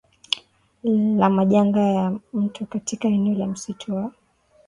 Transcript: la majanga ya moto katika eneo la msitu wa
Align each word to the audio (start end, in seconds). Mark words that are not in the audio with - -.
la 1.17 1.29
majanga 1.29 1.79
ya 1.81 2.11
moto 2.33 2.65
katika 2.65 3.07
eneo 3.07 3.33
la 3.37 3.47
msitu 3.47 3.95
wa 3.95 4.11